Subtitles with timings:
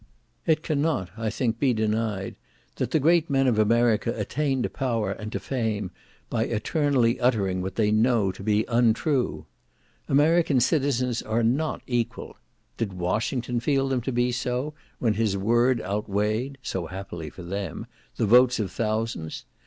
[0.47, 2.33] It cannot, I think, be denied
[2.77, 5.91] that the great men of America attain to power and to fame,
[6.27, 9.45] by eternally uttering what they know to be untrue.
[10.09, 12.37] American citizens are not equal.
[12.77, 17.85] Did Washington feel them to be so, when his word outweighed (so happily for them)
[18.15, 19.45] the votes of thousands?